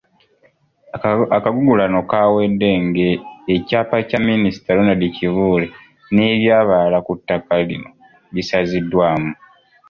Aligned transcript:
Akagugulano 1.37 1.99
kaawedde 2.09 2.67
ng’ekyapa 2.83 3.97
kya 4.07 4.19
Minisita 4.29 4.69
Ronald 4.77 5.03
Kibuule 5.15 5.67
n’eby'abalala 6.13 6.99
ku 7.05 7.13
ttaka 7.19 7.55
lino 7.67 7.89
bisaziddwamu. 8.33 9.31